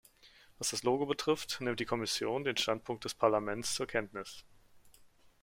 [0.57, 4.43] Was das Logo betrifft, nimmt die Kommission den Standpunkt des Parlaments zur Kenntnis.